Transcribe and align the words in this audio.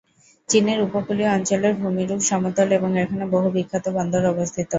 চীনের 0.49 0.79
উপকূলীয় 0.81 1.29
অঞ্চলের 1.31 1.73
ভূমিরূপ 1.75 2.19
সমতল 2.29 2.67
এবং 2.71 2.89
এখানে 3.03 3.25
বহু 3.33 3.47
বিখ্যাত 3.55 3.85
বন্দর 3.97 4.23
অবস্থিত। 4.33 4.67